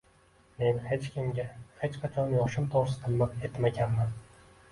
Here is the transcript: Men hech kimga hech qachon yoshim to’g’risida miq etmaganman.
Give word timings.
Men 0.61 0.77
hech 0.85 1.03
kimga 1.17 1.45
hech 1.83 1.99
qachon 2.05 2.33
yoshim 2.37 2.67
to’g’risida 2.77 3.13
miq 3.19 3.47
etmaganman. 3.51 4.17